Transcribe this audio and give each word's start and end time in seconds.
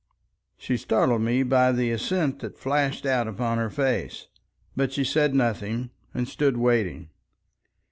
She 0.57 0.77
startled 0.77 1.21
me 1.21 1.43
by 1.43 1.71
the 1.71 1.91
assent 1.91 2.39
that 2.39 2.57
flashed 2.57 3.05
out 3.05 3.27
upon 3.27 3.59
her 3.59 3.69
face. 3.69 4.25
But 4.75 4.91
she 4.91 5.03
said 5.03 5.35
nothing, 5.35 5.91
and 6.11 6.27
stood 6.27 6.57
waiting. 6.57 7.09